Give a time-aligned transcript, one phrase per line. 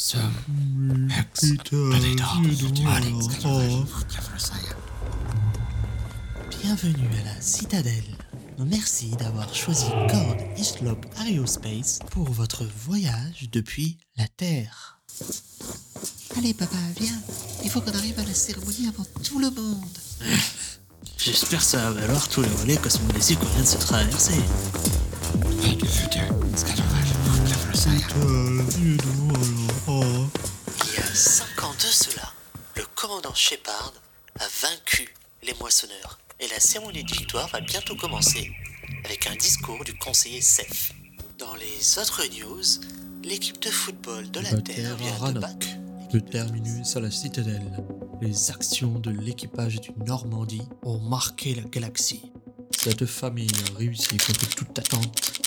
[0.00, 0.32] Some
[6.62, 8.16] Bienvenue à la Citadelle.
[8.58, 15.02] Merci d'avoir choisi Cord Eastlock Aerospace pour votre voyage depuis la Terre.
[16.38, 17.20] Allez papa, viens.
[17.62, 19.98] Il faut qu'on arrive à la cérémonie avant tout le monde.
[21.18, 24.40] J'espère que ça va valoir tous les relais cosmogénétiques qu'on vient de se traverser.
[27.92, 28.96] Il
[30.94, 32.32] y a 5 ans de cela,
[32.76, 33.94] le commandant Shepard
[34.38, 36.20] a vaincu les moissonneurs.
[36.38, 38.52] Et la cérémonie de victoire va bientôt commencer
[39.04, 40.92] avec un discours du conseiller Seth.
[41.38, 42.62] Dans les autres news,
[43.24, 45.66] l'équipe de football de la Terre vient de battre.
[46.12, 47.72] Le terminus à la citadelle.
[48.22, 52.22] Les actions de l'équipage du Normandie ont marqué la galaxie.
[52.70, 55.39] Cette famille a réussi contre toute attente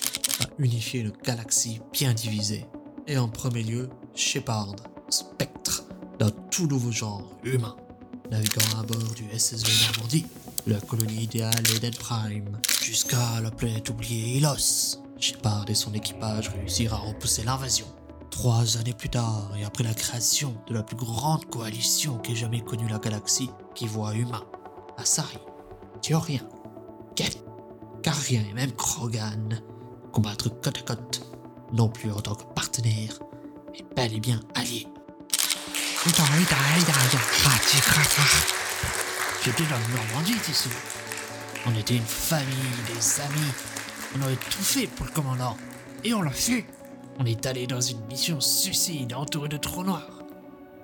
[0.59, 2.65] unifier une galaxie bien divisée.
[3.07, 4.75] Et en premier lieu, Shepard,
[5.09, 5.83] spectre
[6.19, 7.75] d'un tout nouveau genre humain.
[8.31, 10.25] Naviguant à bord du SSV Normandie,
[10.66, 15.00] la colonie idéale Eden Prime, jusqu'à la planète oubliée Ilos.
[15.19, 17.85] Shepard et son équipage réussirent à repousser l'invasion.
[18.30, 22.61] Trois années plus tard, et après la création de la plus grande coalition qu'ait jamais
[22.61, 24.45] connue la galaxie, qui voit humains,
[24.97, 25.38] Asari,
[26.02, 26.41] Théorien,
[27.16, 27.44] Keth,
[28.02, 29.61] Carrien et même Krogan
[30.14, 31.22] combattre côte à côte,
[31.73, 33.19] non plus en tant que partenaires,
[33.73, 34.88] mais bel et bien alliés.
[39.44, 40.69] J'étais dans le Normandie, sais.
[41.66, 42.47] On était une famille,
[42.88, 43.52] des amis.
[44.16, 45.58] On aurait tout fait pour le commandant.
[46.03, 46.66] Et on l'a fait.
[47.19, 50.23] On est allé dans une mission suicide entourée de trous noirs.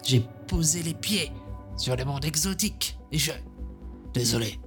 [0.03, 1.31] J'ai posé les pieds
[1.77, 2.97] sur les mondes exotiques.
[3.11, 3.31] Et je...
[4.13, 4.59] Désolé.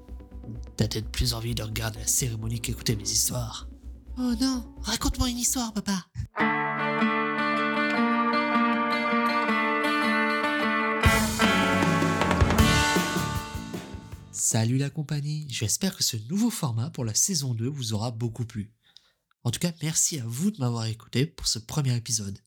[0.77, 3.67] T'as peut-être plus envie de regarder la cérémonie qu'écouter mes histoires.
[4.19, 6.07] Oh non, raconte-moi une histoire, papa.
[14.31, 18.45] Salut la compagnie, j'espère que ce nouveau format pour la saison 2 vous aura beaucoup
[18.45, 18.75] plu.
[19.45, 22.39] En tout cas, merci à vous de m'avoir écouté pour ce premier épisode.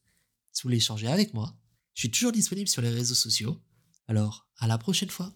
[0.52, 1.58] Si vous voulez échanger avec moi,
[1.96, 3.60] je suis toujours disponible sur les réseaux sociaux.
[4.08, 5.34] Alors, à la prochaine fois.